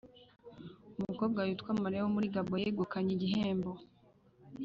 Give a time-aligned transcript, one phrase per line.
[0.99, 3.71] Umukobwa witwa Maria wo muri gabon yegukanye igikombe